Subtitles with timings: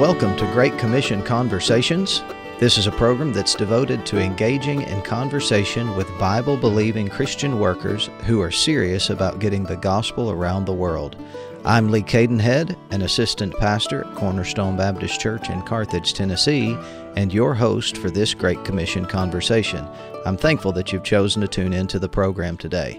[0.00, 2.22] Welcome to Great Commission Conversations.
[2.58, 8.08] This is a program that's devoted to engaging in conversation with Bible believing Christian workers
[8.24, 11.22] who are serious about getting the gospel around the world.
[11.66, 16.74] I'm Lee Cadenhead, an assistant pastor at Cornerstone Baptist Church in Carthage, Tennessee,
[17.14, 19.86] and your host for this Great Commission conversation.
[20.24, 22.98] I'm thankful that you've chosen to tune into the program today.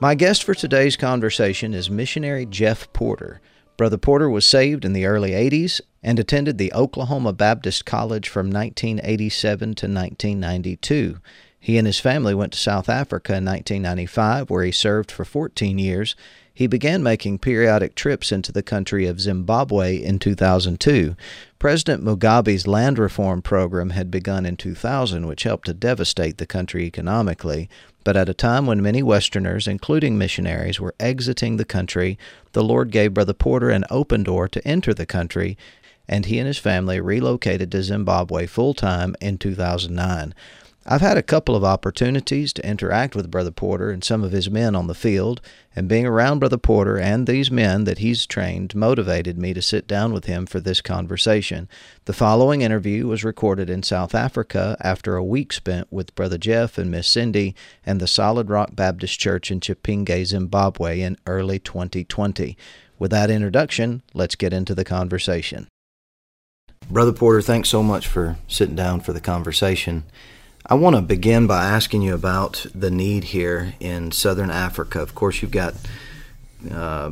[0.00, 3.42] My guest for today's conversation is missionary Jeff Porter.
[3.80, 8.50] Brother Porter was saved in the early 80s and attended the Oklahoma Baptist College from
[8.50, 11.16] 1987 to 1992.
[11.58, 15.78] He and his family went to South Africa in 1995, where he served for 14
[15.78, 16.14] years.
[16.52, 21.16] He began making periodic trips into the country of Zimbabwe in 2002.
[21.58, 26.84] President Mugabe's land reform program had begun in 2000, which helped to devastate the country
[26.84, 27.70] economically.
[28.02, 32.18] But at a time when many Westerners, including missionaries, were exiting the country,
[32.52, 35.58] the Lord gave Brother Porter an open door to enter the country,
[36.08, 40.34] and he and his family relocated to Zimbabwe full time in 2009.
[40.86, 44.48] I've had a couple of opportunities to interact with Brother Porter and some of his
[44.48, 45.42] men on the field,
[45.76, 49.86] and being around Brother Porter and these men that he's trained motivated me to sit
[49.86, 51.68] down with him for this conversation.
[52.06, 56.78] The following interview was recorded in South Africa after a week spent with Brother Jeff
[56.78, 62.56] and Miss Cindy and the Solid Rock Baptist Church in Chipinge, Zimbabwe in early 2020.
[62.98, 65.68] With that introduction, let's get into the conversation.
[66.88, 70.04] Brother Porter, thanks so much for sitting down for the conversation.
[70.70, 75.02] I want to begin by asking you about the need here in southern Africa.
[75.02, 75.74] Of course, you've got
[76.70, 77.10] uh,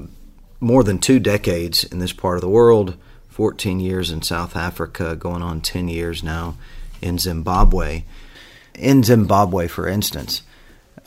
[0.61, 2.97] more than two decades in this part of the world
[3.31, 6.56] 14 years in South Africa, going on 10 years now
[7.03, 8.05] in Zimbabwe.
[8.77, 10.42] In Zimbabwe, for instance,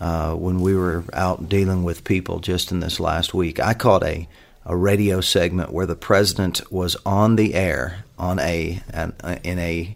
[0.02, 4.03] uh, when we were out dealing with people just in this last week, I caught
[4.03, 4.27] a,
[4.66, 9.13] a radio segment where the president was on the air on a an,
[9.45, 9.95] in a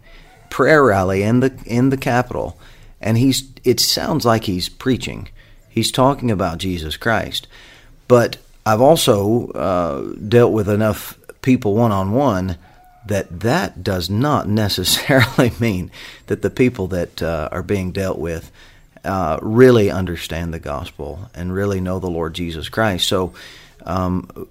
[0.56, 2.58] prayer rally in the in the capital,
[2.98, 5.28] and he's it sounds like he's preaching.
[5.68, 7.46] He's talking about Jesus Christ,
[8.08, 12.56] but I've also uh, dealt with enough people one on one
[13.04, 15.90] that that does not necessarily mean
[16.28, 18.50] that the people that uh, are being dealt with
[19.04, 23.06] uh, really understand the gospel and really know the Lord Jesus Christ.
[23.06, 23.34] So,
[23.84, 24.48] um,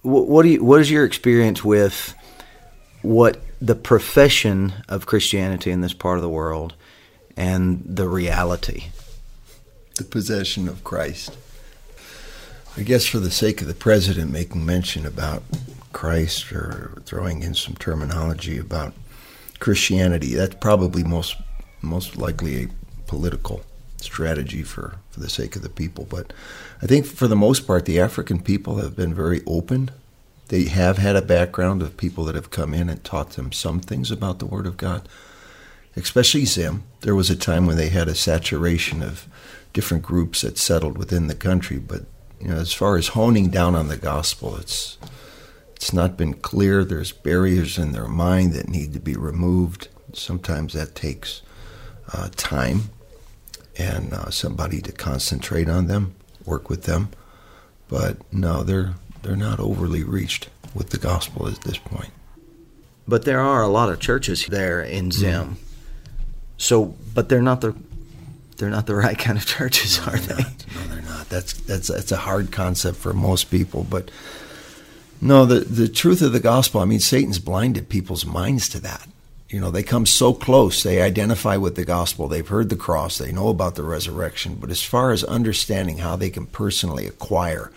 [0.00, 2.14] what do you, what is your experience with
[3.02, 6.74] what the profession of Christianity in this part of the world
[7.36, 8.86] and the reality.
[9.96, 11.36] The possession of Christ.
[12.76, 15.42] I guess for the sake of the president making mention about
[15.92, 18.92] Christ or throwing in some terminology about
[19.60, 21.36] Christianity, that's probably most
[21.80, 22.68] most likely a
[23.06, 23.62] political
[23.98, 26.06] strategy for, for the sake of the people.
[26.08, 26.32] But
[26.82, 29.90] I think for the most part, the African people have been very open
[30.48, 33.80] they have had a background of people that have come in and taught them some
[33.80, 35.08] things about the Word of God,
[35.96, 36.82] especially Zim.
[37.00, 39.26] There was a time when they had a saturation of
[39.72, 42.04] different groups that settled within the country, but
[42.40, 44.98] you know, as far as honing down on the gospel, it's
[45.74, 46.84] it's not been clear.
[46.84, 49.88] There's barriers in their mind that need to be removed.
[50.12, 51.42] Sometimes that takes
[52.12, 52.90] uh, time
[53.76, 57.08] and uh, somebody to concentrate on them, work with them.
[57.88, 58.94] But no, they're
[59.24, 62.10] they're not overly reached with the gospel at this point.
[63.06, 65.10] But there are a lot of churches there in mm-hmm.
[65.10, 65.44] Zim.
[65.44, 65.56] Mm.
[66.56, 67.74] So, but they're not the
[68.56, 70.42] they're not the right kind of churches, no, are they?
[70.42, 70.64] Not.
[70.74, 71.28] No, they're not.
[71.28, 74.10] That's that's that's a hard concept for most people, but
[75.20, 79.06] no, the the truth of the gospel, I mean Satan's blinded people's minds to that.
[79.48, 83.18] You know, they come so close, they identify with the gospel, they've heard the cross,
[83.18, 87.70] they know about the resurrection, but as far as understanding how they can personally acquire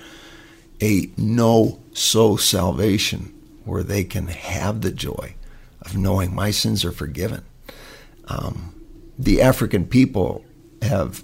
[0.82, 3.34] a no so salvation
[3.66, 5.36] where they can have the joy
[5.82, 7.44] of knowing my sins are forgiven.
[8.28, 8.76] Um,
[9.18, 10.46] the African people
[10.82, 11.24] have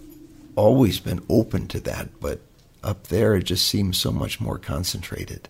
[0.56, 2.40] always been open to that, but
[2.84, 5.48] up there it just seems so much more concentrated.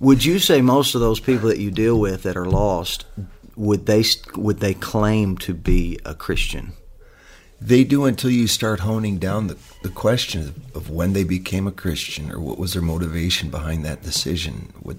[0.00, 3.04] would you say most of those people that you deal with that are lost
[3.56, 4.04] would they
[4.36, 6.72] would they claim to be a Christian?
[7.60, 11.72] They do until you start honing down the, the question of when they became a
[11.72, 14.96] Christian or what was their motivation behind that decision, what,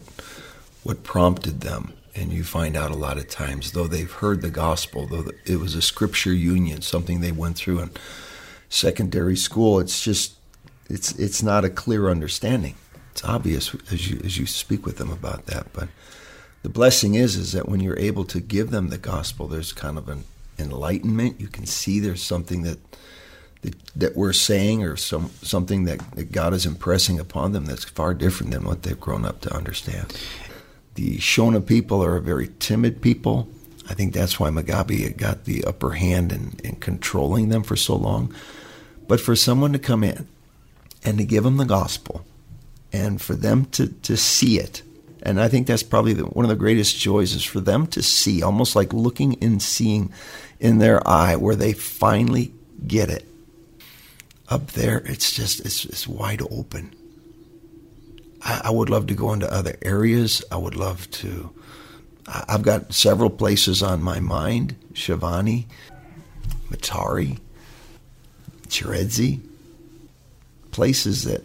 [0.83, 1.93] what prompted them.
[2.15, 5.57] And you find out a lot of times, though they've heard the gospel, though it
[5.57, 7.91] was a scripture union, something they went through in
[8.67, 10.33] secondary school, it's just,
[10.89, 12.75] it's, it's not a clear understanding.
[13.11, 15.71] It's obvious as you, as you speak with them about that.
[15.71, 15.87] But
[16.61, 19.97] the blessing is, is that when you're able to give them the gospel, there's kind
[19.97, 20.25] of an
[20.59, 21.39] enlightenment.
[21.39, 22.79] You can see there's something that
[23.61, 27.83] that, that we're saying or some something that, that God is impressing upon them that's
[27.83, 30.17] far different than what they've grown up to understand.
[30.95, 33.47] the Shona people are a very timid people.
[33.89, 37.95] I think that's why Mugabe got the upper hand in, in controlling them for so
[37.95, 38.33] long.
[39.07, 40.27] But for someone to come in
[41.03, 42.25] and to give them the gospel
[42.93, 44.83] and for them to, to see it,
[45.23, 48.01] and I think that's probably the, one of the greatest joys is for them to
[48.01, 50.13] see, almost like looking and seeing
[50.59, 52.53] in their eye where they finally
[52.85, 53.25] get it.
[54.49, 56.93] Up there, it's just, it's, it's wide open.
[58.41, 60.43] I, I would love to go into other areas.
[60.51, 61.51] I would love to.
[62.27, 65.65] I've got several places on my mind Shivani,
[66.69, 67.39] Mutare,
[68.67, 69.39] Chiredzi,
[70.71, 71.43] places that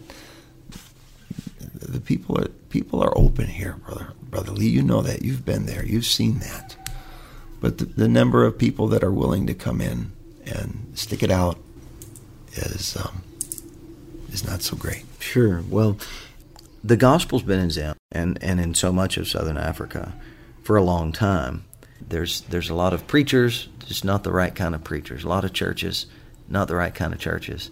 [1.74, 4.08] the people are people are open here, brother.
[4.22, 5.22] Brother Lee, you know that.
[5.22, 5.84] You've been there.
[5.84, 6.76] You've seen that.
[7.64, 10.12] But the, the number of people that are willing to come in
[10.44, 11.56] and stick it out
[12.52, 13.22] is um,
[14.30, 15.06] is not so great.
[15.18, 15.64] Sure.
[15.70, 15.96] Well,
[16.84, 20.12] the gospel's been in Zim and, and in so much of southern Africa
[20.62, 21.64] for a long time.
[22.06, 25.24] There's there's a lot of preachers, just not the right kind of preachers.
[25.24, 26.04] A lot of churches,
[26.46, 27.70] not the right kind of churches.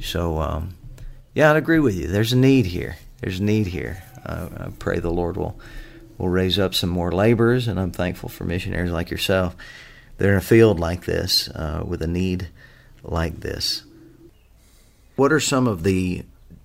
[0.00, 0.74] So, um,
[1.34, 2.06] yeah, I'd agree with you.
[2.06, 2.96] There's a need here.
[3.20, 4.02] There's a need here.
[4.24, 5.60] I pray the Lord will
[6.18, 9.56] will raise up some more laborers, and I'm thankful for missionaries like yourself.
[10.18, 12.48] They're in a field like this uh, with a need
[13.04, 13.84] like this.
[15.14, 16.24] What are some of the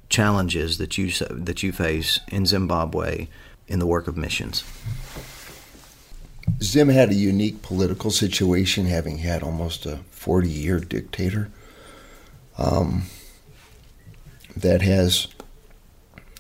[0.10, 3.28] challenges that you that you face in Zimbabwe
[3.68, 4.64] in the work of missions?
[6.62, 11.52] Zim had a unique political situation, having had almost a 40 year dictator
[12.58, 13.04] um,
[14.56, 15.28] that has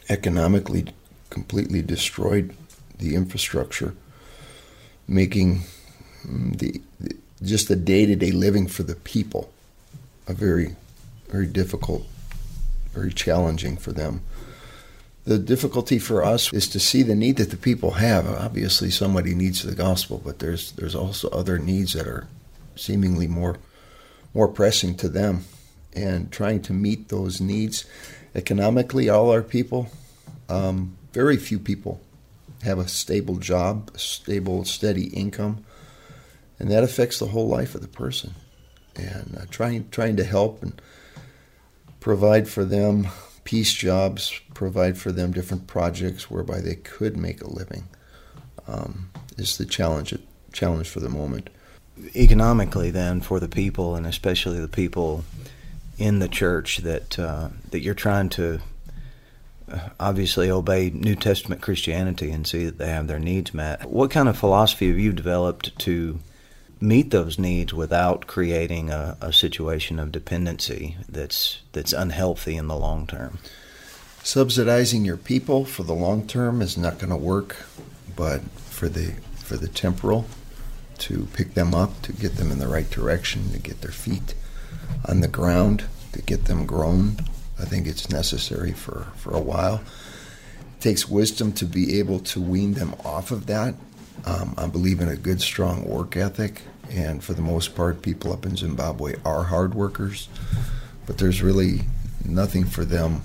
[0.09, 0.87] economically
[1.29, 2.55] completely destroyed
[3.03, 3.93] the infrastructure,
[5.07, 5.61] making
[6.25, 9.51] mm, the, the just the day to day living for the people
[10.27, 10.75] a very,
[11.29, 12.07] very difficult
[12.93, 14.21] very challenging for them.
[15.25, 18.27] The difficulty for us is to see the need that the people have.
[18.27, 22.27] Obviously, somebody needs the gospel, but there's there's also other needs that are
[22.75, 23.57] seemingly more
[24.33, 25.45] more pressing to them,
[25.93, 27.85] and trying to meet those needs
[28.35, 29.07] economically.
[29.09, 29.89] All our people,
[30.49, 32.01] um, very few people,
[32.63, 35.63] have a stable job, a stable, steady income,
[36.59, 38.33] and that affects the whole life of the person.
[38.95, 40.81] And uh, trying trying to help and
[41.99, 43.07] provide for them
[43.43, 47.85] piece jobs, provide for them different projects whereby they could make a living
[48.67, 50.13] um, is the challenge
[50.51, 51.49] challenge for the moment.
[52.15, 55.23] Economically, then, for the people, and especially the people
[55.97, 58.59] in the church that uh, that you're trying to
[59.99, 63.85] obviously obey New Testament Christianity and see that they have their needs met.
[63.89, 66.19] What kind of philosophy have you developed to
[66.83, 72.75] meet those needs without creating a, a situation of dependency that's that's unhealthy in the
[72.75, 73.39] long term.
[74.21, 77.65] Subsidizing your people for the long term is not going to work,
[78.15, 80.25] but for the for the temporal,
[80.97, 84.35] to pick them up, to get them in the right direction, to get their feet
[85.07, 87.17] on the ground, to get them grown,
[87.63, 89.81] I think it's necessary for, for a while.
[90.59, 93.73] It takes wisdom to be able to wean them off of that.
[94.25, 96.61] Um, I believe in a good, strong work ethic
[96.91, 100.27] and for the most part, people up in Zimbabwe are hard workers,
[101.05, 101.81] but there's really
[102.23, 103.21] nothing for them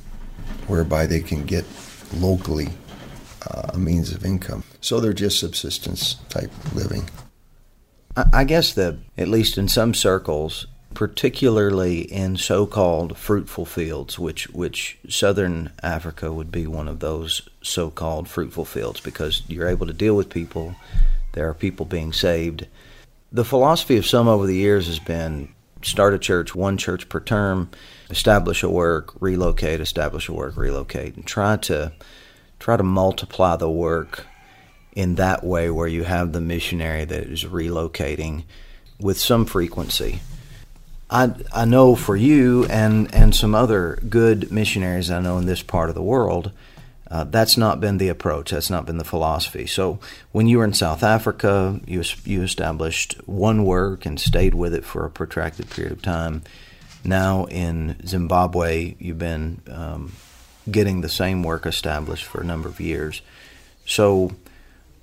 [0.66, 1.64] whereby they can get
[2.14, 2.68] locally
[3.50, 4.64] uh, a means of income.
[4.80, 7.08] So they're just subsistence type living.
[8.32, 14.98] I guess that, at least in some circles, particularly in so-called fruitful fields, which which
[15.08, 20.16] southern Africa would be one of those so-called fruitful fields, because you're able to deal
[20.16, 20.74] with people.
[21.32, 22.66] There are people being saved,
[23.30, 25.48] the philosophy of some over the years has been
[25.82, 27.70] start a church, one church per term,
[28.10, 31.92] establish a work, relocate, establish a work, relocate, and try to
[32.58, 34.26] try to multiply the work
[34.92, 38.44] in that way where you have the missionary that is relocating
[38.98, 40.20] with some frequency.
[41.10, 45.62] I, I know for you and, and some other good missionaries I know in this
[45.62, 46.52] part of the world,
[47.10, 48.50] uh, that's not been the approach.
[48.50, 49.66] That's not been the philosophy.
[49.66, 49.98] So
[50.32, 54.84] when you were in South Africa, you you established one work and stayed with it
[54.84, 56.42] for a protracted period of time.
[57.04, 60.12] Now in Zimbabwe, you've been um,
[60.70, 63.22] getting the same work established for a number of years.
[63.86, 64.32] So,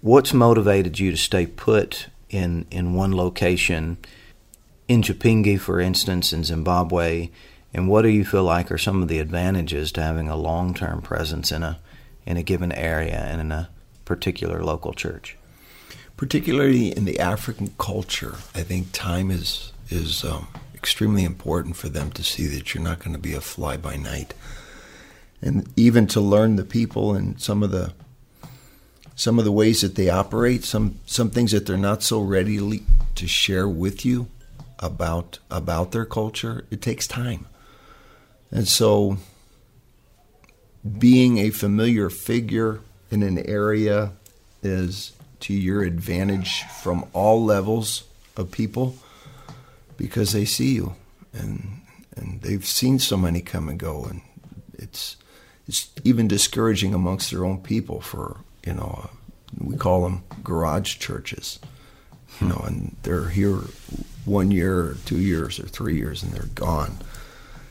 [0.02, 3.98] what's motivated you to stay put in in one location
[4.88, 7.30] in Chipinge, for instance, in Zimbabwe?
[7.74, 10.74] And what do you feel like are some of the advantages to having a long
[10.74, 11.80] term presence in a
[12.26, 13.70] in a given area and in a
[14.04, 15.38] particular local church.
[16.18, 22.12] Particularly in the African culture, I think time is is um, extremely important for them
[22.12, 24.34] to see that you're not going to be a fly by night,
[25.42, 27.94] and even to learn the people and some of the
[29.16, 32.84] some of the ways that they operate, some some things that they're not so ready
[33.16, 34.28] to share with you
[34.86, 36.66] about about their culture.
[36.70, 37.46] It takes time,
[38.52, 39.18] and so
[41.00, 44.12] being a familiar figure in an area
[44.62, 48.04] is to your advantage from all levels
[48.38, 48.96] of people
[49.98, 50.96] because they see you
[51.34, 51.82] and
[52.16, 54.22] and they've seen so many come and go and
[54.74, 55.18] it's
[55.68, 59.10] it's even discouraging amongst their own people for you know
[59.60, 61.60] we call them garage churches
[62.42, 63.60] you know and they're here
[64.26, 66.98] one year or two years or three years and they're gone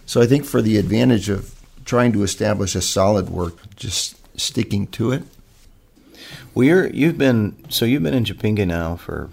[0.06, 4.86] so i think for the advantage of trying to establish a solid work just sticking
[4.86, 5.22] to it
[6.54, 9.30] well you're you've been so you've been in Chipinge now for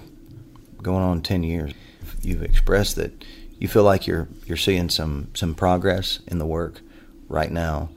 [0.82, 1.74] going on 10 years
[2.22, 3.24] you've expressed that
[3.62, 6.82] you feel like you're you're seeing some some progress in the work
[7.30, 7.90] right now,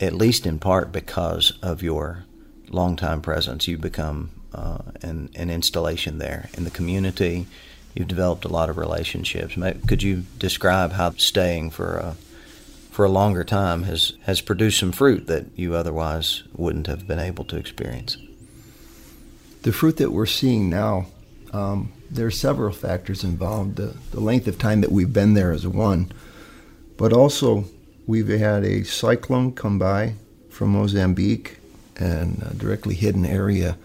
[0.00, 2.26] at least in part because of your
[2.68, 3.66] longtime presence.
[3.66, 7.46] You've become uh, an an installation there in the community.
[7.94, 9.56] You've developed a lot of relationships.
[9.86, 12.16] Could you describe how staying for a
[12.90, 17.18] for a longer time has has produced some fruit that you otherwise wouldn't have been
[17.18, 18.16] able to experience?
[19.62, 21.06] The fruit that we're seeing now
[21.52, 23.76] um, there are several factors involved.
[23.76, 26.10] The, the, length of time that we've been there is one,
[26.96, 27.64] but also
[28.06, 30.14] we've had a cyclone come by
[30.50, 31.58] from Mozambique
[31.96, 33.76] and directly hidden area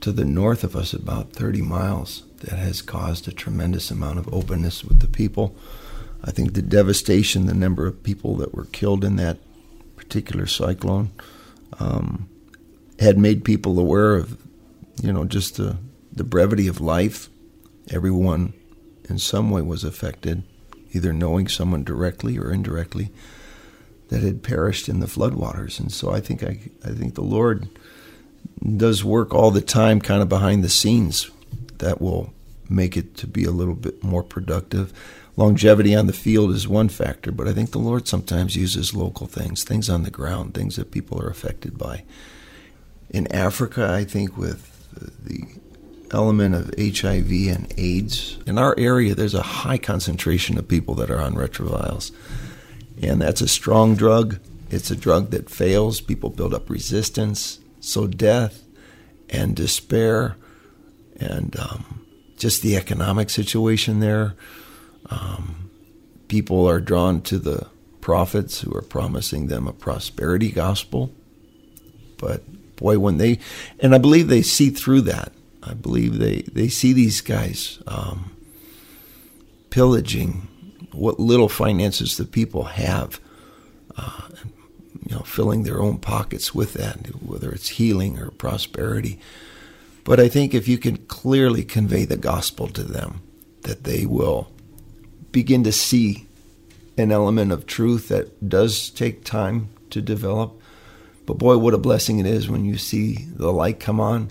[0.00, 4.32] to the north of us, about 30 miles, that has caused a tremendous amount of
[4.32, 5.56] openness with the people.
[6.24, 9.38] I think the devastation, the number of people that were killed in that
[9.96, 11.10] particular cyclone,
[11.78, 12.28] um,
[12.98, 14.36] had made people aware of,
[15.02, 15.78] you know, just the,
[16.12, 17.28] the brevity of life
[17.90, 18.52] everyone
[19.08, 20.44] in some way was affected,
[20.92, 23.10] either knowing someone directly or indirectly
[24.08, 25.80] that had perished in the floodwaters.
[25.80, 27.68] And so I think I, I think the Lord
[28.76, 31.30] does work all the time kind of behind the scenes
[31.82, 32.32] that will
[32.70, 34.92] make it to be a little bit more productive.
[35.36, 39.26] Longevity on the field is one factor, but I think the Lord sometimes uses local
[39.26, 42.04] things, things on the ground, things that people are affected by.
[43.10, 45.46] In Africa, I think with the
[46.12, 48.38] element of HIV and AIDS.
[48.46, 52.12] In our area, there's a high concentration of people that are on retrovirals.
[53.02, 54.38] And that's a strong drug.
[54.70, 56.00] It's a drug that fails.
[56.00, 57.58] People build up resistance.
[57.80, 58.62] So death
[59.30, 60.36] and despair
[61.22, 64.34] and um, just the economic situation there.
[65.10, 65.70] Um,
[66.28, 67.68] people are drawn to the
[68.00, 71.12] prophets who are promising them a prosperity gospel.
[72.18, 72.42] But
[72.76, 73.38] boy, when they,
[73.78, 78.36] and I believe they see through that I believe they, they see these guys um,
[79.70, 80.48] pillaging
[80.90, 83.20] what little finances the people have,
[83.96, 84.28] uh,
[85.08, 89.20] you know, filling their own pockets with that, whether it's healing or prosperity.
[90.04, 93.22] But I think if you can clearly convey the gospel to them,
[93.62, 94.52] that they will
[95.30, 96.26] begin to see
[96.98, 100.60] an element of truth that does take time to develop.
[101.24, 104.30] But boy, what a blessing it is when you see the light come on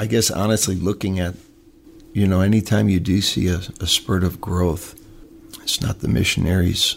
[0.00, 1.34] I guess honestly, looking at,
[2.14, 4.98] you know, anytime you do see a, a spurt of growth,
[5.60, 6.96] it's not the missionaries'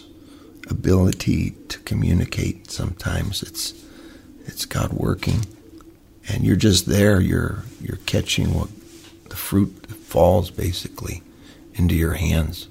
[0.70, 2.70] ability to communicate.
[2.70, 3.74] Sometimes it's
[4.46, 5.44] it's God working,
[6.28, 7.20] and you're just there.
[7.20, 8.68] You're you're catching what
[9.28, 11.22] the fruit falls basically
[11.74, 12.68] into your hands.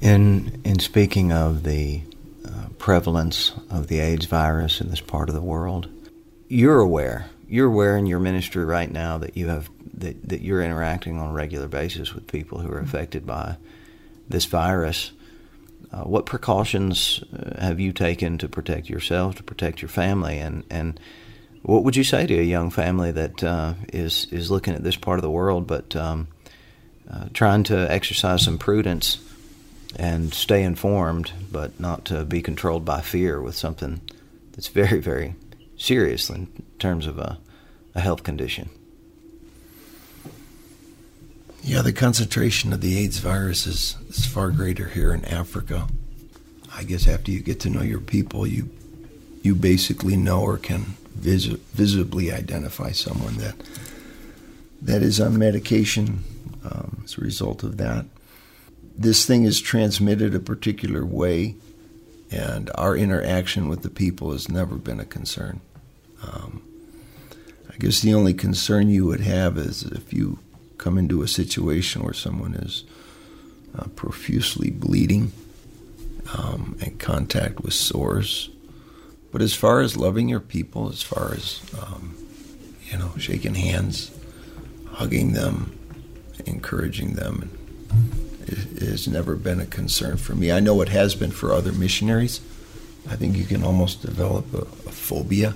[0.00, 2.02] In in speaking of the
[2.46, 5.88] uh, prevalence of the AIDS virus in this part of the world,
[6.48, 10.62] you're aware you're aware in your ministry right now that you have that, that you're
[10.62, 13.56] interacting on a regular basis with people who are affected by
[14.28, 15.10] this virus.
[15.92, 20.64] Uh, what precautions uh, have you taken to protect yourself, to protect your family, and
[20.70, 21.00] and
[21.62, 24.96] what would you say to a young family that uh, is is looking at this
[24.96, 26.28] part of the world, but um,
[27.10, 29.18] uh, trying to exercise some prudence
[29.96, 34.00] and stay informed, but not to be controlled by fear with something
[34.52, 35.34] that's very very
[35.76, 36.46] serious in
[36.78, 37.38] terms of a,
[37.94, 38.70] a health condition.
[41.62, 45.88] Yeah, the concentration of the AIDS virus is, is far greater here in Africa.
[46.74, 48.70] I guess after you get to know your people, you
[49.42, 53.54] you basically know or can vis- visibly identify someone that
[54.82, 56.24] that is on medication
[56.64, 58.06] um, as a result of that.
[58.96, 61.56] This thing is transmitted a particular way,
[62.30, 65.60] and our interaction with the people has never been a concern.
[66.22, 66.62] Um,
[67.70, 70.38] I guess the only concern you would have is if you
[70.80, 72.84] come into a situation where someone is
[73.78, 75.30] uh, profusely bleeding
[76.36, 78.48] um, and contact with sores.
[79.30, 82.16] But as far as loving your people, as far as um,
[82.90, 84.10] you know, shaking hands,
[84.92, 85.78] hugging them,
[86.46, 87.50] encouraging them,
[88.46, 90.50] it, has never been a concern for me.
[90.50, 92.40] I know it has been for other missionaries.
[93.08, 95.54] I think you can almost develop a, a phobia.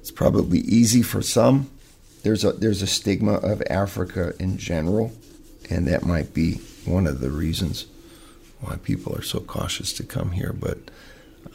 [0.00, 1.70] It's probably easy for some.
[2.24, 5.12] There's a there's a stigma of Africa in general,
[5.68, 6.54] and that might be
[6.86, 7.86] one of the reasons
[8.60, 10.54] why people are so cautious to come here.
[10.58, 10.78] But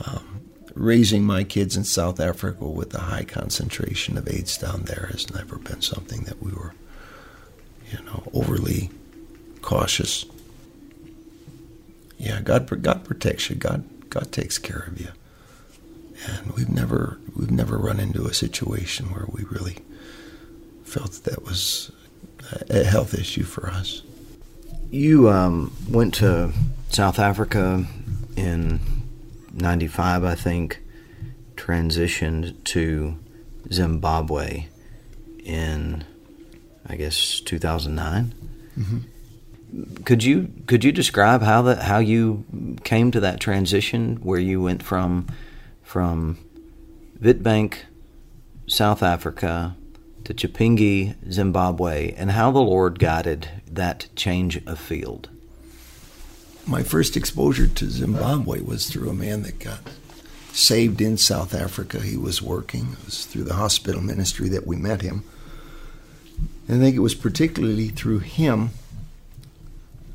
[0.06, 0.42] um,
[0.76, 5.34] raising my kids in South Africa with a high concentration of AIDS down there has
[5.34, 6.76] never been something that we were,
[7.92, 8.92] you know, overly
[9.64, 10.26] cautious.
[12.20, 13.56] Yeah, God, God protects you.
[13.56, 15.10] God, God takes care of you.
[16.28, 19.78] And we've never, we've never run into a situation where we really
[20.90, 21.92] felt that, that was
[22.70, 24.02] a health issue for us.
[24.90, 26.52] You um, went to
[26.90, 27.86] South Africa
[28.36, 28.80] in
[29.54, 30.80] 95, I think,
[31.56, 33.18] transitioned to
[33.72, 34.66] Zimbabwe
[35.44, 36.04] in,
[36.88, 38.34] I guess, 2009.
[38.78, 40.04] Mm-hmm.
[40.04, 42.44] Could you could you describe how that how you
[42.84, 45.28] came to that transition where you went from
[45.84, 46.40] from
[47.22, 47.82] Witbank,
[48.66, 49.76] South Africa,
[50.30, 55.30] to Chipinge, Zimbabwe, and how the Lord guided that change of field?
[56.70, 59.80] my first exposure to Zimbabwe was through a man that got
[60.54, 62.00] saved in South Africa.
[62.00, 62.94] He was working.
[62.94, 65.24] It was through the hospital ministry that we met him.
[66.68, 68.70] And I think it was particularly through him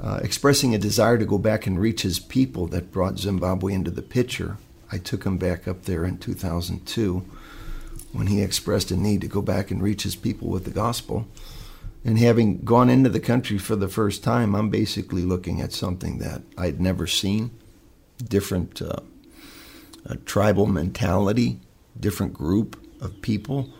[0.00, 3.90] uh, expressing a desire to go back and reach his people that brought Zimbabwe into
[3.90, 4.58] the picture.
[4.92, 7.24] I took him back up there in 2002
[8.14, 11.26] when he expressed a need to go back and reach his people with the gospel.
[12.04, 16.18] And having gone into the country for the first time, I'm basically looking at something
[16.18, 17.50] that I'd never seen
[18.28, 19.00] different uh,
[20.24, 21.60] tribal mentality,
[21.98, 23.70] different group of people.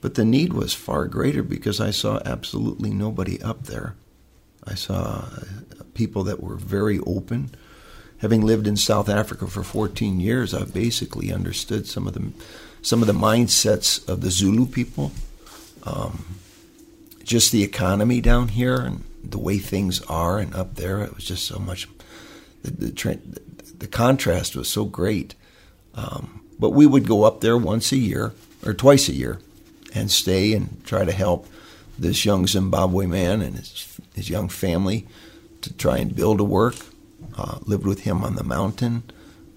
[0.00, 3.94] But the need was far greater because I saw absolutely nobody up there.
[4.64, 5.44] I saw uh,
[5.94, 7.54] people that were very open.
[8.18, 12.32] Having lived in South Africa for 14 years, I've basically understood some of the
[12.82, 15.12] some of the mindsets of the Zulu people.
[15.82, 16.36] Um,
[17.24, 21.24] just the economy down here and the way things are and up there, it was
[21.24, 21.88] just so much.
[22.62, 23.40] The the,
[23.78, 25.34] the contrast was so great.
[25.94, 28.32] Um, but we would go up there once a year
[28.64, 29.40] or twice a year
[29.94, 31.46] and stay and try to help
[31.98, 35.06] this young Zimbabwe man and his his young family
[35.60, 36.76] to try and build a work.
[37.36, 39.02] Uh, lived with him on the mountain.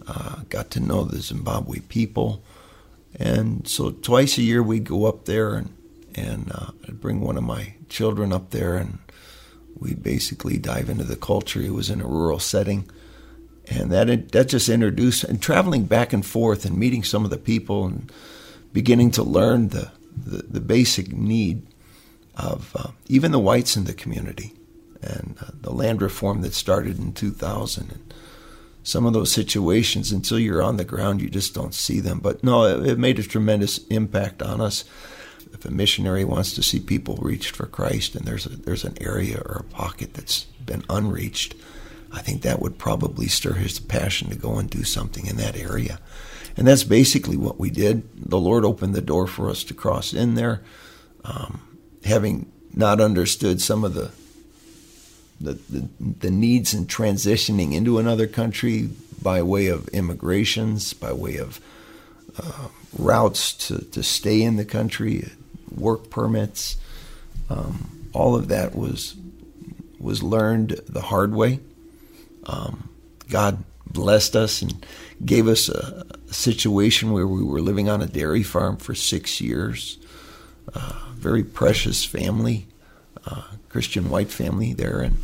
[0.05, 2.41] Uh, got to know the Zimbabwe people,
[3.15, 5.73] and so twice a year we'd go up there and
[6.15, 8.99] and uh, I'd bring one of my children up there, and
[9.77, 11.61] we basically dive into the culture.
[11.61, 12.89] It was in a rural setting,
[13.67, 17.37] and that that just introduced and traveling back and forth and meeting some of the
[17.37, 18.11] people and
[18.73, 21.65] beginning to learn the the, the basic need
[22.35, 24.53] of uh, even the whites in the community
[25.01, 28.13] and uh, the land reform that started in 2000 and
[28.81, 32.43] some of those situations until you're on the ground you just don't see them but
[32.43, 34.83] no it, it made a tremendous impact on us
[35.53, 38.97] if a missionary wants to see people reached for Christ and there's a, there's an
[39.01, 41.55] area or a pocket that's been unreached,
[42.11, 45.57] I think that would probably stir his passion to go and do something in that
[45.57, 45.99] area.
[46.55, 48.29] And that's basically what we did.
[48.29, 50.61] The Lord opened the door for us to cross in there,
[51.23, 51.61] um,
[52.05, 54.11] having not understood some of the,
[55.41, 58.89] the, the the needs in transitioning into another country
[59.21, 61.59] by way of immigrations, by way of
[62.37, 65.29] uh, routes to, to stay in the country,
[65.75, 66.77] work permits.
[67.49, 69.15] Um, all of that was
[69.99, 71.59] was learned the hard way.
[72.45, 72.89] Um,
[73.29, 74.85] God blessed us and
[75.23, 79.41] gave us a, a, situation where we were living on a dairy farm for six
[79.41, 79.97] years.
[80.73, 82.67] Uh, very precious family,
[83.25, 85.17] uh, Christian white family there, and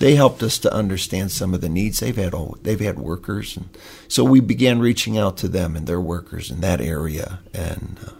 [0.00, 2.34] they helped us to understand some of the needs they've had.
[2.62, 3.68] They've had workers, and
[4.08, 8.12] so we began reaching out to them and their workers in that area, and uh,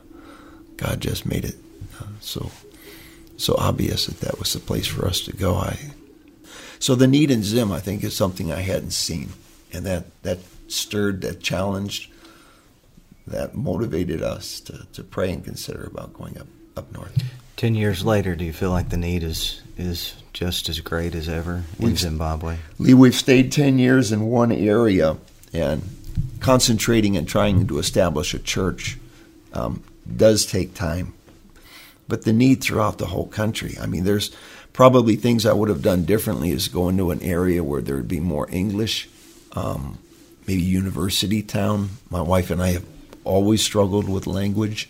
[0.76, 1.56] God just made it
[2.00, 2.50] uh, so
[3.38, 5.56] so obvious that that was the place for us to go.
[5.56, 5.78] I
[6.78, 9.30] so the need in Zim, I think, is something I hadn't seen,
[9.72, 10.38] and that that
[10.68, 12.12] stirred, that challenged,
[13.26, 17.24] that motivated us to, to pray and consider about going up up north.
[17.56, 21.28] Ten years later, do you feel like the need is is just as great as
[21.28, 22.58] ever in we've, Zimbabwe?
[22.78, 25.16] Lee, we've stayed ten years in one area
[25.52, 25.82] and
[26.40, 28.98] concentrating and trying to establish a church
[29.52, 29.82] um,
[30.16, 31.12] does take time.
[32.08, 33.76] But the need throughout the whole country.
[33.80, 34.34] I mean, there's
[34.72, 38.08] probably things I would have done differently is go into an area where there would
[38.08, 39.08] be more English,
[39.52, 39.98] um,
[40.46, 41.90] maybe university town.
[42.10, 42.84] My wife and I have
[43.24, 44.88] always struggled with language.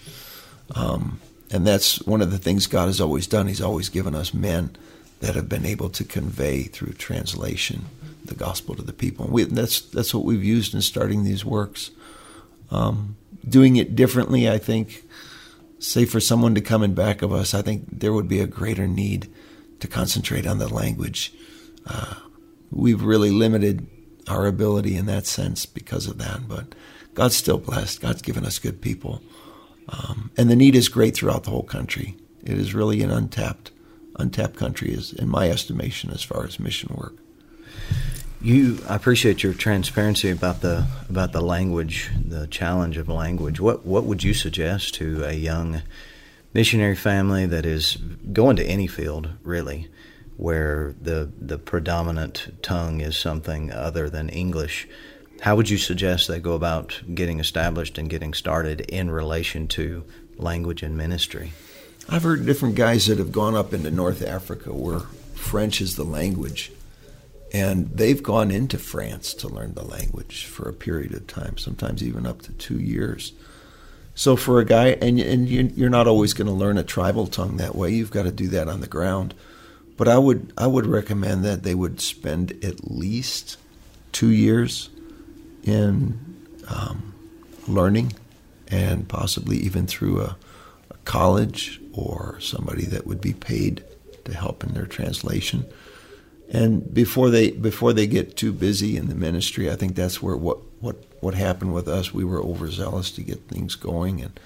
[0.75, 3.49] Um, and that's one of the things God has always done.
[3.49, 4.77] He's always given us men
[5.21, 7.87] that have been able to convey through translation
[8.25, 9.27] the gospel to the people.
[9.27, 11.91] We, that's that's what we've used in starting these works.
[12.71, 13.17] Um,
[13.49, 15.05] doing it differently, I think,
[15.79, 18.47] say for someone to come in back of us, I think there would be a
[18.47, 19.31] greater need
[19.81, 21.33] to concentrate on the language.
[21.87, 22.15] Uh,
[22.71, 23.87] we've really limited
[24.29, 26.75] our ability in that sense because of that, but
[27.15, 28.01] God's still blessed.
[28.01, 29.23] God's given us good people.
[29.89, 32.17] Um, and the need is great throughout the whole country.
[32.45, 33.73] It is really an untapped,
[34.21, 37.15] untapped country, is in my estimation, as far as mission work.
[38.43, 43.61] You, I appreciate your transparency about the about the language, the challenge of language.
[43.61, 45.83] What what would you suggest to a young
[46.55, 47.97] missionary family that is
[48.33, 49.89] going to any field, really,
[50.39, 54.89] where the the predominant tongue is something other than English?
[55.43, 60.05] How would you suggest they go about getting established and getting started in relation to
[60.39, 61.53] language and ministry?
[62.13, 64.99] I've heard different guys that have gone up into North Africa where
[65.35, 66.73] French is the language
[67.53, 72.03] and they've gone into France to learn the language for a period of time, sometimes
[72.03, 73.33] even up to two years.
[74.15, 77.57] So for a guy, and and you're not always going to learn a tribal tongue
[77.57, 77.91] that way.
[77.91, 79.35] You've got to do that on the ground.
[79.97, 83.57] But I would I would recommend that they would spend at least
[84.13, 84.91] two years
[85.63, 86.19] in
[86.69, 87.15] um,
[87.67, 88.13] learning,
[88.69, 90.37] and possibly even through a,
[90.91, 93.85] a college or somebody that would be paid
[94.25, 95.65] to help in their translation
[96.51, 100.37] and before they before they get too busy in the ministry, I think that's where
[100.37, 102.13] what what what happened with us.
[102.13, 104.41] We were overzealous to get things going, and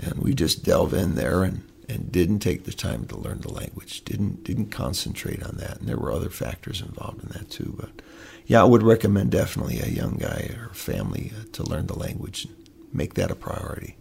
[0.00, 3.52] and we just delve in there and and didn't take the time to learn the
[3.52, 4.02] language.
[4.06, 7.74] Didn't didn't concentrate on that, and there were other factors involved in that too.
[7.78, 8.00] But
[8.46, 12.46] yeah, I would recommend definitely a young guy or family uh, to learn the language
[12.46, 12.56] and
[12.90, 13.96] make that a priority.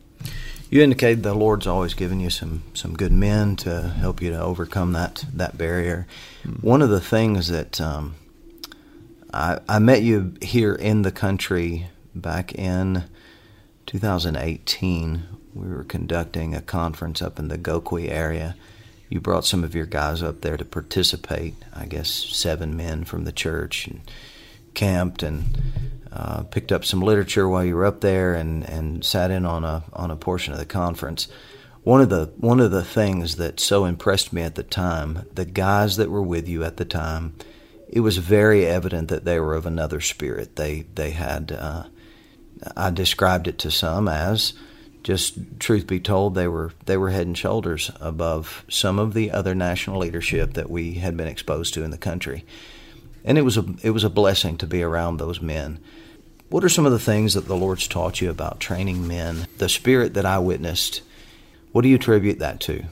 [0.74, 4.42] You indicated the Lord's always given you some some good men to help you to
[4.42, 6.08] overcome that that barrier.
[6.42, 6.68] Mm-hmm.
[6.68, 8.16] One of the things that um,
[9.32, 13.04] I, I met you here in the country back in
[13.86, 15.22] 2018.
[15.54, 18.56] We were conducting a conference up in the Gokwe area.
[19.10, 21.54] You brought some of your guys up there to participate.
[21.72, 24.02] I guess seven men from the church and
[24.74, 25.56] camped and
[26.13, 29.63] uh, picked up some literature while you were up there and, and sat in on
[29.63, 31.28] a on a portion of the conference.
[31.84, 35.45] One of the one of the things that so impressed me at the time, the
[35.45, 37.36] guys that were with you at the time,
[37.89, 40.56] it was very evident that they were of another spirit.
[40.56, 41.86] They they had uh,
[42.78, 44.54] I described it to some as
[45.04, 49.32] just truth be told, they were they were head and shoulders above some of the
[49.32, 52.45] other national leadership that we had been exposed to in the country,
[53.23, 55.80] and it was a it was a blessing to be around those men.
[56.54, 59.48] What are some of the things that the Lord's taught you about training men?
[59.58, 61.02] The spirit that I witnessed,
[61.72, 62.84] what do you attribute that to?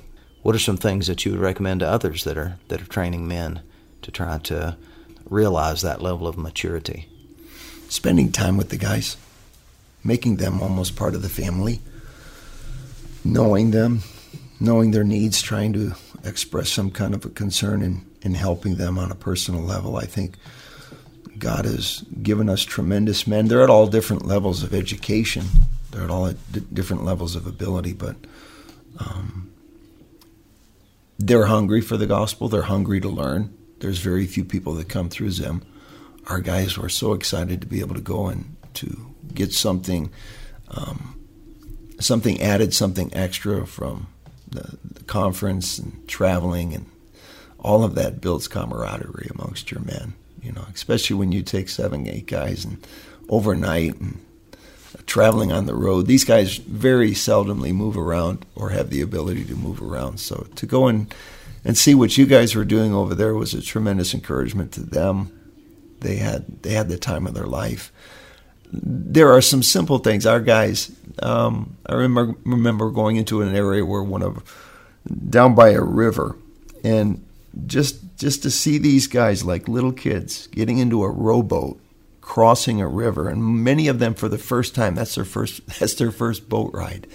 [0.42, 3.28] What are some things that you would recommend to others that are that are training
[3.28, 3.62] men
[4.02, 4.78] to try to
[5.30, 7.08] realize that level of maturity?
[7.88, 9.16] Spending time with the guys,
[10.04, 11.82] making them almost part of the family,
[13.24, 14.02] knowing them,
[14.60, 15.94] knowing their needs, trying to
[16.24, 19.98] express some kind of a concern and, in helping them on a personal level.
[19.98, 20.36] I think
[21.42, 23.48] God has given us tremendous men.
[23.48, 25.46] They're at all different levels of education.
[25.90, 28.16] They're at all at d- different levels of ability, but
[29.00, 29.52] um,
[31.18, 32.48] they're hungry for the gospel.
[32.48, 33.58] They're hungry to learn.
[33.80, 35.64] There's very few people that come through Zim.
[36.28, 40.12] Our guys were so excited to be able to go and to get something,
[40.70, 41.20] um,
[42.00, 44.08] something added, something extra from
[44.48, 46.86] the, the conference and traveling, and
[47.58, 52.08] all of that builds camaraderie amongst your men you know, especially when you take seven,
[52.08, 52.86] eight guys and
[53.30, 54.20] overnight and
[55.06, 56.08] traveling on the road.
[56.08, 60.20] These guys very seldomly move around or have the ability to move around.
[60.20, 61.14] So to go and
[61.64, 65.38] and see what you guys were doing over there was a tremendous encouragement to them.
[66.00, 67.92] They had they had the time of their life.
[68.74, 70.26] There are some simple things.
[70.26, 74.44] Our guys, um, I remember remember going into an area where one of
[75.30, 76.36] down by a river,
[76.84, 77.24] and
[77.66, 81.80] just just to see these guys like little kids getting into a rowboat
[82.22, 85.96] crossing a river and many of them for the first time that's their first that's
[85.96, 87.08] their first boat ride.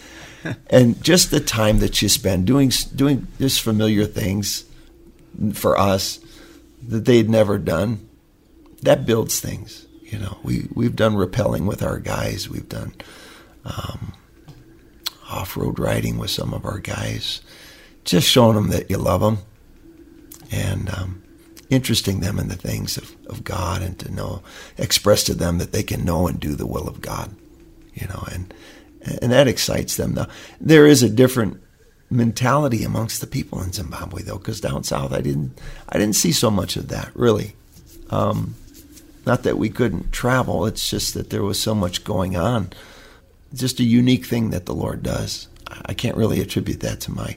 [0.70, 4.64] And just the time that you spend doing doing just familiar things
[5.54, 6.20] for us
[6.86, 8.08] that they'd never done
[8.82, 10.38] that builds things you know.
[10.42, 12.48] We we've done rappelling with our guys.
[12.48, 12.94] We've done
[13.64, 14.12] um,
[15.28, 17.42] off-road riding with some of our guys
[18.04, 19.38] just showing them that you love them
[20.50, 21.22] and um,
[21.70, 24.42] interesting them in the things of, of God and to know,
[24.78, 27.34] express to them that they can know and do the will of God,
[27.94, 28.52] you know, and,
[29.22, 30.14] and that excites them.
[30.14, 30.28] Now,
[30.60, 31.60] there is a different
[32.08, 36.32] mentality amongst the people in Zimbabwe though, because down south I didn't, I didn't see
[36.32, 37.54] so much of that really.
[38.10, 38.54] Um,
[39.24, 42.70] not that we couldn't travel, it's just that there was so much going on.
[43.52, 45.48] Just a unique thing that the Lord does.
[45.84, 47.36] I can't really attribute that to my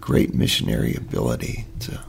[0.00, 2.00] great missionary ability to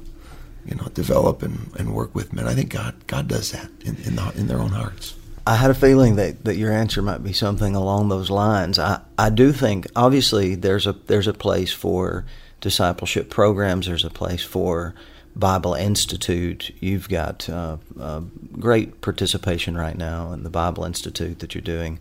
[0.68, 2.48] you know, develop and, and work with men.
[2.48, 5.16] I think God God does that in in, the, in their own hearts.
[5.48, 8.78] I had a feeling that, that your answer might be something along those lines.
[8.78, 12.26] I, I do think obviously there's a there's a place for
[12.60, 13.88] discipleship programs.
[13.88, 14.94] There's a place for
[15.38, 16.76] Bible Institute.
[16.82, 18.22] You've got uh, uh,
[18.60, 22.00] great participation right now in the Bible Institute that you're doing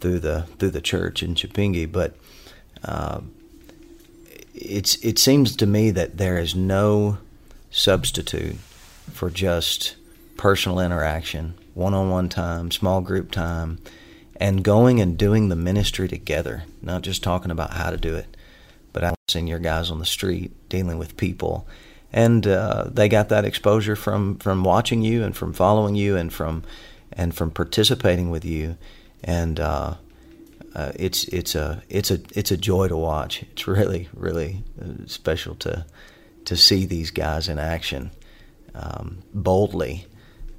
[0.00, 1.90] through the through the church in Chipinge.
[1.90, 2.16] But
[2.84, 3.22] uh,
[4.54, 7.18] it's it seems to me that there is no
[7.74, 8.56] substitute
[9.12, 9.96] for just
[10.36, 13.78] personal interaction, one on one time, small group time,
[14.36, 18.36] and going and doing the ministry together, not just talking about how to do it,
[18.92, 21.66] but seeing your guys on the street dealing with people.
[22.12, 26.32] And uh, they got that exposure from, from watching you and from following you and
[26.32, 26.62] from
[27.12, 28.76] and from participating with you.
[29.24, 29.94] And uh,
[30.76, 33.42] uh, it's it's a it's a it's a joy to watch.
[33.42, 35.86] It's really really uh, special to
[36.44, 38.10] to see these guys in action,
[38.74, 40.06] um, boldly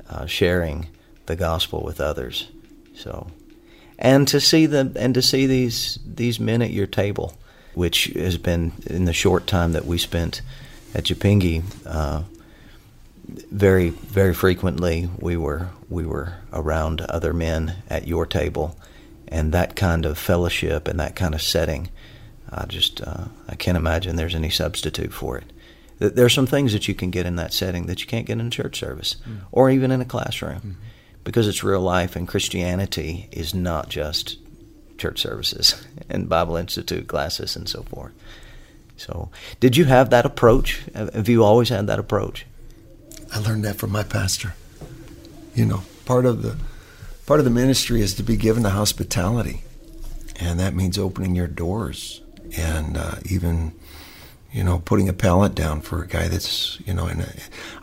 [0.09, 0.87] uh, sharing
[1.25, 2.47] the gospel with others.
[2.95, 3.27] So,
[3.97, 7.33] and to see the and to see these these men at your table,
[7.73, 10.41] which has been in the short time that we spent
[10.93, 12.23] at Chipinge, uh,
[13.27, 18.77] very very frequently we were we were around other men at your table,
[19.27, 21.89] and that kind of fellowship and that kind of setting.
[22.49, 25.51] I just uh, I can't imagine there's any substitute for it.
[25.97, 28.39] There are some things that you can get in that setting that you can't get
[28.39, 29.39] in a church service mm.
[29.51, 30.73] or even in a classroom mm.
[31.23, 34.37] because it's real life and Christianity is not just
[34.97, 38.11] church services and Bible Institute classes and so forth.
[38.97, 39.29] So,
[39.59, 40.81] did you have that approach?
[40.93, 42.45] Have you always had that approach?
[43.33, 44.55] I learned that from my pastor.
[45.53, 46.57] You know, part of the
[47.25, 49.63] part of the ministry is to be given to hospitality,
[50.37, 52.21] and that means opening your doors
[52.57, 53.73] and uh, even
[54.55, 57.29] you know, putting a pallet down for a guy that's, you know, and a,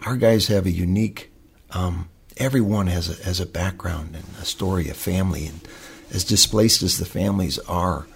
[0.06, 1.30] our guys have a unique,
[1.72, 2.08] um,
[2.38, 5.60] everyone has a, has a background and a story, a family, and
[6.12, 8.06] as displaced as the families are,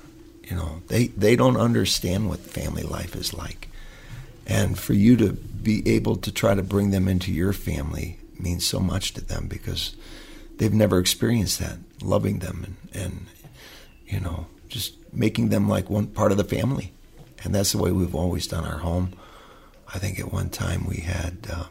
[0.43, 3.69] you know, they, they don't understand what family life is like.
[4.47, 8.67] And for you to be able to try to bring them into your family means
[8.67, 9.95] so much to them because
[10.57, 12.65] they've never experienced that, loving them
[12.95, 13.27] and, and
[14.07, 16.95] you know, just making them like one part of the family
[17.47, 19.13] and that's the way we've always done our home.
[19.95, 21.67] I think at one time we had uh,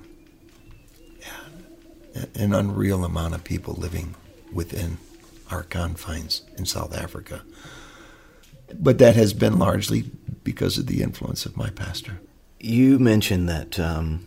[2.33, 4.15] an unreal amount of people living
[4.53, 4.99] within
[5.51, 7.41] our confines in South Africa.
[8.73, 10.09] But that has been largely
[10.45, 12.21] because of the influence of my pastor.
[12.61, 14.25] You mentioned that um,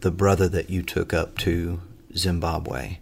[0.00, 1.80] the brother that you took up to
[2.16, 2.98] Zimbabwe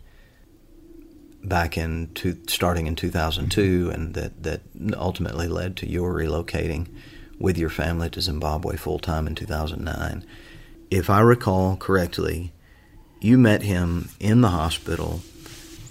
[1.42, 4.60] back in to, starting in 2002, and that, that
[4.94, 6.88] ultimately led to your relocating
[7.38, 10.24] with your family to Zimbabwe full time in 2009.
[10.90, 12.52] If I recall correctly,
[13.20, 15.22] you met him in the hospital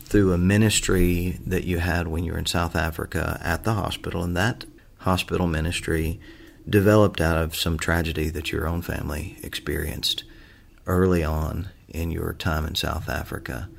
[0.05, 4.23] through a ministry that you had when you were in South Africa at the hospital,
[4.23, 4.65] and that
[4.99, 6.19] hospital ministry
[6.69, 10.23] developed out of some tragedy that your own family experienced
[10.85, 13.69] early on in your time in South Africa.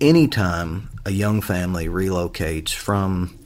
[0.00, 3.38] Anytime a young family relocates from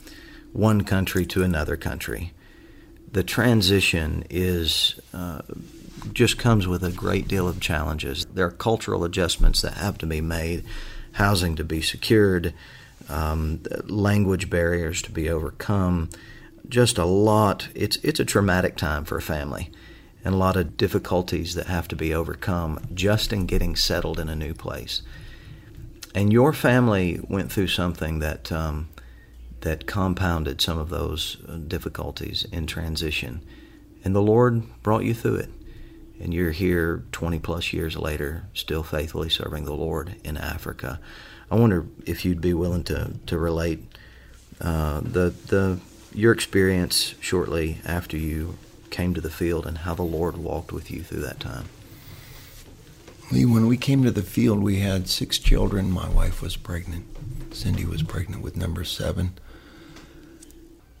[0.53, 2.31] one country to another country,
[3.15, 5.39] the transition is uh,
[6.11, 8.25] just comes with a great deal of challenges.
[8.25, 10.65] There are cultural adjustments that have to be made,
[11.13, 12.53] housing to be secured,
[13.07, 16.09] um, language barriers to be overcome.
[16.67, 17.69] Just a lot.
[17.73, 19.71] It's it's a traumatic time for a family,
[20.25, 24.27] and a lot of difficulties that have to be overcome just in getting settled in
[24.27, 25.01] a new place.
[26.13, 28.89] And your family went through something that um,
[29.65, 33.41] that compounded some of those uh, difficulties in transition.
[34.03, 35.49] And the Lord brought you through it.
[36.21, 40.99] And you're here 20 plus years later, still faithfully serving the Lord in Africa.
[41.49, 43.79] I wonder if you'd be willing to, to relate
[44.61, 45.79] uh, the, the,
[46.13, 48.59] your experience shortly after you
[48.91, 51.65] came to the field and how the Lord walked with you through that time.
[53.31, 55.89] When we came to the field, we had six children.
[55.89, 57.05] My wife was pregnant.
[57.51, 59.33] Cindy was pregnant with number seven.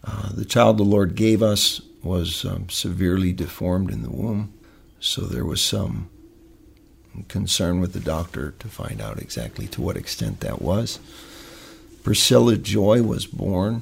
[0.05, 4.53] Uh, the child the Lord gave us was um, severely deformed in the womb,
[4.99, 6.09] so there was some
[7.27, 10.99] concern with the doctor to find out exactly to what extent that was.
[12.03, 13.81] Priscilla Joy was born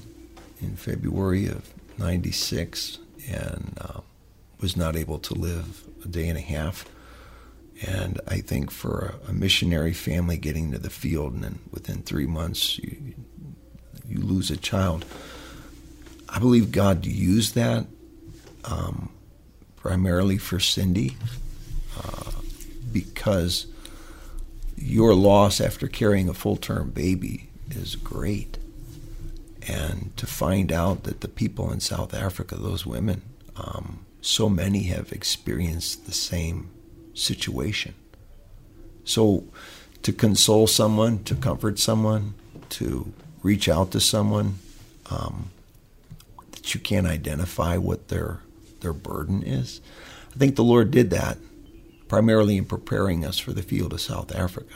[0.62, 4.02] in February of 96 and uh,
[4.62, 6.86] was not able to live a day and a half.
[7.86, 12.02] And I think for a, a missionary family getting to the field and then within
[12.02, 13.14] three months you,
[14.08, 15.06] you lose a child,
[16.34, 17.86] I believe God used that
[18.66, 19.10] um,
[19.76, 21.16] primarily for Cindy
[21.96, 22.32] uh,
[22.92, 23.68] because
[24.76, 28.58] your loss after carrying a full term baby is great.
[29.68, 33.22] And to find out that the people in South Africa, those women,
[33.56, 36.72] um, so many have experienced the same
[37.14, 37.94] situation.
[39.06, 39.46] So
[40.02, 42.34] to console someone, to comfort someone,
[42.70, 44.58] to reach out to someone
[45.12, 45.52] um,
[46.64, 48.40] that you can't identify what their
[48.80, 49.82] their burden is.
[50.34, 51.38] I think the Lord did that
[52.08, 54.76] primarily in preparing us for the field of South Africa.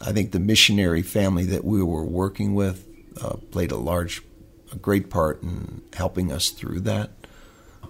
[0.00, 2.86] I think the missionary family that we were working with
[3.20, 4.22] uh, played a large,
[4.72, 7.10] a great part in helping us through that.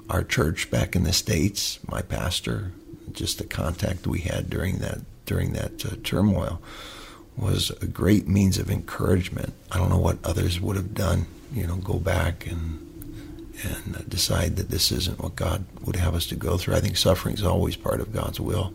[0.09, 2.73] Our church back in the states, my pastor,
[3.13, 6.63] just the contact we had during that during that uh, turmoil
[7.37, 9.53] was a great means of encouragement.
[9.71, 11.27] I don't know what others would have done.
[11.53, 12.85] You know, go back and
[13.65, 16.77] and decide that this isn't what God would have us to go through.
[16.77, 18.73] I think suffering is always part of God's will,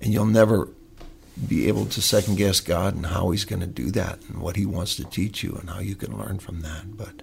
[0.00, 0.68] and you'll never
[1.46, 4.56] be able to second guess God and how He's going to do that and what
[4.56, 6.96] He wants to teach you and how you can learn from that.
[6.96, 7.22] But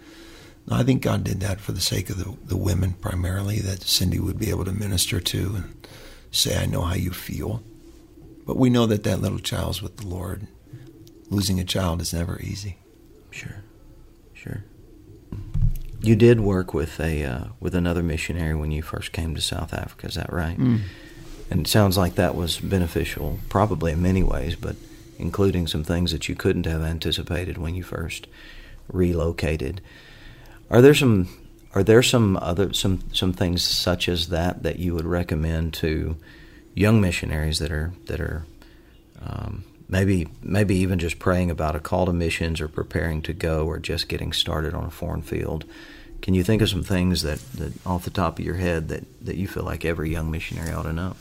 [0.67, 3.84] no, I think God did that for the sake of the, the women primarily that
[3.84, 5.88] Cindy would be able to minister to and
[6.32, 7.63] say, I know how you feel.
[8.45, 10.47] But we know that that little child's with the Lord.
[11.30, 12.77] Losing a child is never easy.
[13.30, 13.63] Sure,
[14.38, 14.63] sure.
[16.02, 19.73] You did work with a uh, with another missionary when you first came to South
[19.73, 20.08] Africa.
[20.08, 20.58] Is that right?
[20.58, 20.82] Mm.
[21.50, 24.76] And it sounds like that was beneficial, probably in many ways, but
[25.17, 28.28] including some things that you couldn't have anticipated when you first
[28.88, 29.82] relocated.
[30.69, 31.30] Are there some
[31.73, 36.17] are there some other some some things such as that that you would recommend to
[36.76, 38.45] young missionaries that are that are
[39.21, 43.65] um, maybe maybe even just praying about a call to missions or preparing to go
[43.65, 45.65] or just getting started on a foreign field?
[46.21, 49.06] Can you think of some things that, that off the top of your head that,
[49.26, 51.15] that you feel like every young missionary ought to know?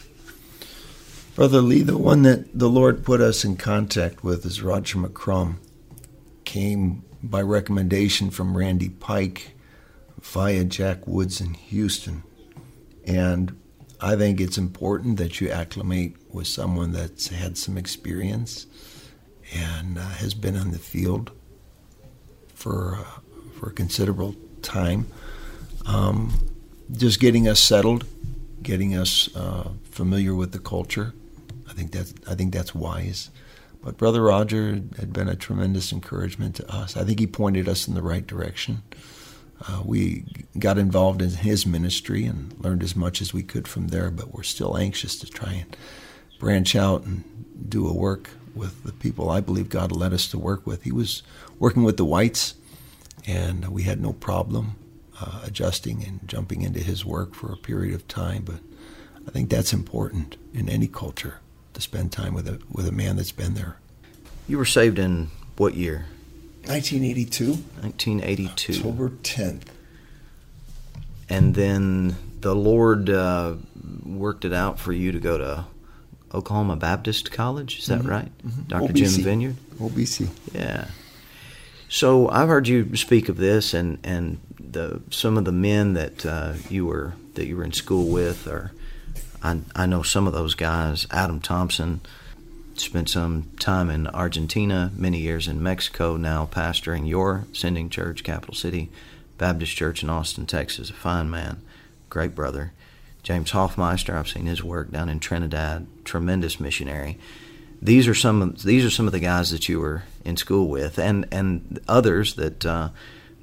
[1.34, 5.56] Brother Lee, the one that the Lord put us in contact with is Roger McCrum.
[6.44, 9.52] Came by recommendation from Randy Pike
[10.22, 12.22] via Jack Woods in Houston.
[13.04, 13.54] And
[14.00, 18.66] I think it's important that you acclimate with someone that's had some experience
[19.54, 21.32] and uh, has been on the field
[22.54, 23.20] for uh,
[23.58, 25.06] for a considerable time.
[25.86, 26.32] Um,
[26.92, 28.06] just getting us settled,
[28.62, 31.14] getting us uh, familiar with the culture,
[31.68, 33.30] I think that's I think that's wise.
[33.82, 36.96] But Brother Roger had been a tremendous encouragement to us.
[36.96, 38.82] I think he pointed us in the right direction.
[39.66, 40.24] Uh, we
[40.58, 44.34] got involved in his ministry and learned as much as we could from there, but
[44.34, 45.76] we're still anxious to try and
[46.38, 47.24] branch out and
[47.68, 50.82] do a work with the people I believe God led us to work with.
[50.84, 51.22] He was
[51.58, 52.54] working with the whites,
[53.26, 54.76] and we had no problem
[55.20, 58.42] uh, adjusting and jumping into his work for a period of time.
[58.44, 58.60] But
[59.26, 61.40] I think that's important in any culture
[61.74, 63.76] to spend time with a with a man that's been there.
[64.48, 66.06] You were saved in what year?
[66.66, 67.52] 1982.
[67.80, 68.72] 1982.
[68.72, 69.62] October 10th.
[71.28, 73.54] And then the Lord uh,
[74.04, 75.64] worked it out for you to go to
[76.34, 77.78] Oklahoma Baptist College.
[77.78, 78.08] Is that mm-hmm.
[78.08, 78.38] right?
[78.38, 78.62] Mm-hmm.
[78.62, 78.92] Dr.
[78.92, 78.96] OBC.
[78.96, 79.56] Jim Vineyard?
[79.78, 80.28] OBC.
[80.52, 80.88] Yeah.
[81.88, 86.26] So I've heard you speak of this, and, and the some of the men that
[86.26, 88.72] uh, you were that you were in school with or
[89.42, 91.06] I, I know some of those guys.
[91.10, 92.00] Adam Thompson
[92.74, 98.54] spent some time in Argentina, many years in Mexico, now pastoring your sending church, Capital
[98.54, 98.90] City
[99.38, 100.90] Baptist Church in Austin, Texas.
[100.90, 101.60] A fine man,
[102.10, 102.72] great brother.
[103.26, 107.18] James Hoffmeister, I've seen his work down in Trinidad, tremendous missionary.
[107.82, 110.68] These are some of, these are some of the guys that you were in school
[110.68, 112.90] with, and and others that uh,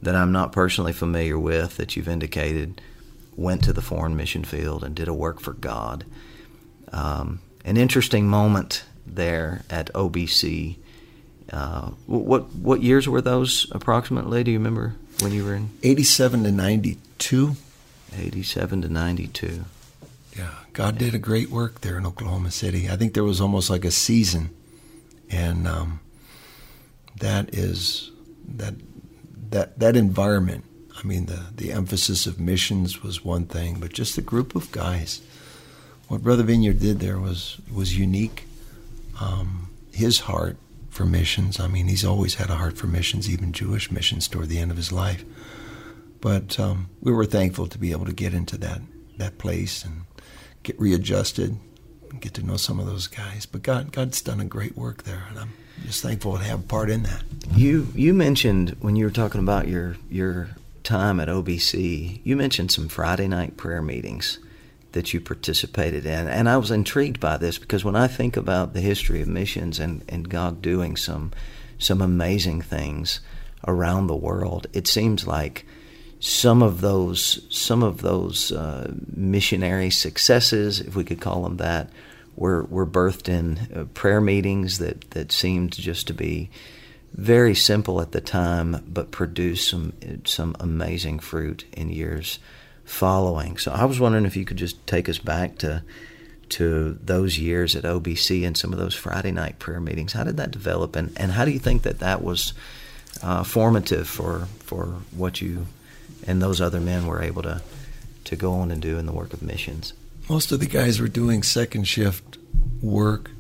[0.02, 2.80] that I'm not personally familiar with that you've indicated
[3.36, 6.06] went to the foreign mission field and did a work for God.
[6.94, 10.78] Um, an interesting moment there at OBC.
[11.52, 14.46] Uh, what what years were those approximately?
[14.46, 15.72] Do you remember when you were in?
[15.84, 17.58] Eighty-seven to ninety-two.
[18.18, 19.66] Eighty-seven to ninety-two.
[20.38, 22.90] Yeah, God did a great work there in Oklahoma City.
[22.90, 24.50] I think there was almost like a season,
[25.30, 26.00] and um,
[27.20, 28.12] that is
[28.48, 28.76] that
[29.50, 34.16] that that environment I mean, the, the emphasis of missions was one thing, but just
[34.16, 35.22] the group of guys
[36.08, 38.46] what Brother Vineyard did there was was unique.
[39.20, 40.58] Um, his heart
[40.90, 41.60] for missions.
[41.60, 44.70] I mean, he's always had a heart for missions, even Jewish missions, toward the end
[44.70, 45.24] of his life.
[46.24, 48.80] But um, we were thankful to be able to get into that
[49.18, 50.06] that place and
[50.64, 51.58] get readjusted,
[52.10, 53.46] and get to know some of those guys.
[53.46, 55.52] But God, God's done a great work there, and I'm
[55.86, 57.24] just thankful to have a part in that.
[57.54, 60.52] You you mentioned when you were talking about your your
[60.84, 64.40] time at OBC, you mentioned some Friday night prayer meetings
[64.94, 66.30] that you participated in.
[66.30, 69.78] And I was intrigued by this because when I think about the history of missions
[69.78, 71.34] and, and God doing some
[71.78, 73.20] some amazing things
[73.68, 75.66] around the world, it seems like
[76.24, 81.90] some of those some of those uh, missionary successes, if we could call them that,
[82.38, 86.50] were were birthed in uh, prayer meetings that that seemed just to be
[87.14, 89.92] very simple at the time, but produced some
[90.24, 92.40] some amazing fruit in years
[92.86, 93.58] following.
[93.58, 95.84] So I was wondering if you could just take us back to
[96.50, 100.14] to those years at OBC and some of those Friday night prayer meetings.
[100.14, 102.54] How did that develop, and, and how do you think that that was
[103.22, 105.68] uh, formative for for what you
[106.28, 107.62] and those other men were able to
[108.26, 109.94] to go on and do in the work of missions?
[110.30, 112.38] Most of the guys were doing second shift
[112.82, 113.32] work.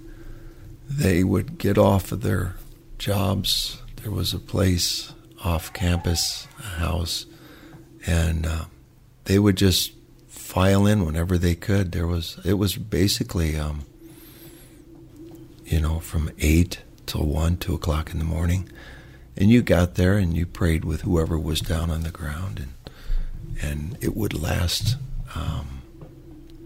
[0.89, 2.55] They would get off of their
[2.97, 3.81] jobs.
[4.01, 5.13] There was a place
[5.43, 7.25] off campus, a house,
[8.05, 8.65] and uh,
[9.25, 9.93] they would just
[10.27, 11.91] file in whenever they could.
[11.91, 13.85] There was it was basically, um,
[15.65, 18.69] you know, from eight till one, two o'clock in the morning,
[19.37, 22.72] and you got there and you prayed with whoever was down on the ground, and
[23.61, 24.97] and it would last.
[25.35, 25.81] Um,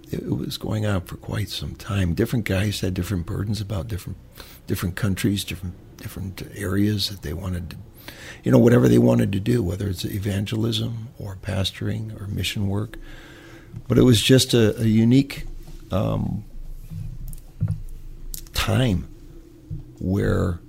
[0.09, 2.13] it, was going on for quite some time.
[2.13, 4.17] Different guys had different burdens about different
[4.65, 7.77] different countries, different different areas that they wanted to
[8.43, 12.97] you know, whatever they wanted to do, whether it's evangelism or pastoring or mission work.
[13.88, 15.45] But it was just a, a unique
[15.91, 16.43] um,
[18.53, 19.07] time
[19.99, 20.59] where,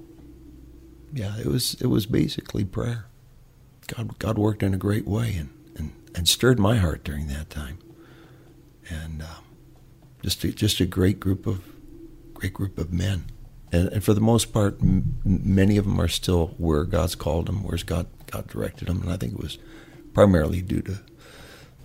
[1.12, 3.06] yeah, it was it was basically prayer.
[3.86, 5.50] God God worked in a great way and
[6.18, 7.78] and, stirred my heart during that time,
[8.90, 9.44] and um,
[10.22, 11.62] just a, just a great group of
[12.34, 13.24] great group of men
[13.72, 17.46] and, and for the most part, m- many of them are still where God's called
[17.46, 19.58] them, where God God directed them, and I think it was
[20.14, 20.98] primarily due to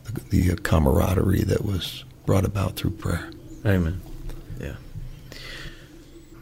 [0.05, 3.29] the, the uh, camaraderie that was brought about through prayer.
[3.65, 4.01] Amen.
[4.59, 4.75] Yeah,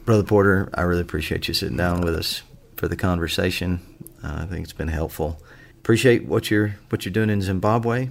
[0.06, 2.44] Brother Porter, I really appreciate you sitting down with us
[2.78, 3.80] for the conversation.
[4.24, 5.42] Uh, I think it's been helpful.
[5.82, 8.10] Appreciate what you're what you're doing in Zimbabwe.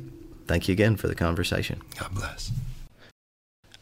[0.49, 1.81] Thank you again for the conversation.
[1.97, 2.51] God bless.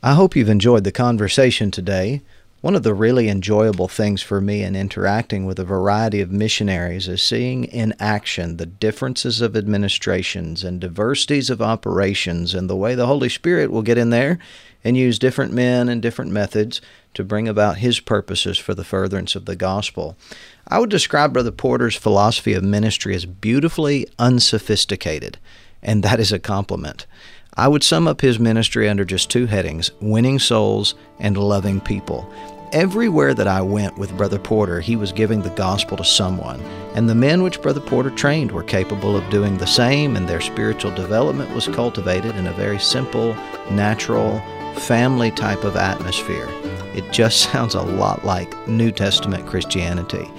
[0.02, 2.20] I hope you've enjoyed the conversation today.
[2.60, 7.06] One of the really enjoyable things for me in interacting with a variety of missionaries
[7.06, 12.96] is seeing in action the differences of administrations and diversities of operations and the way
[12.96, 14.40] the Holy Spirit will get in there
[14.82, 16.80] and use different men and different methods
[17.14, 20.16] to bring about His purposes for the furtherance of the gospel.
[20.66, 25.38] I would describe Brother Porter's philosophy of ministry as beautifully unsophisticated,
[25.80, 27.06] and that is a compliment.
[27.58, 32.32] I would sum up his ministry under just two headings winning souls and loving people.
[32.70, 36.60] Everywhere that I went with Brother Porter, he was giving the gospel to someone,
[36.94, 40.40] and the men which Brother Porter trained were capable of doing the same, and their
[40.40, 43.34] spiritual development was cultivated in a very simple,
[43.72, 44.38] natural,
[44.76, 46.48] family type of atmosphere.
[46.94, 50.30] It just sounds a lot like New Testament Christianity.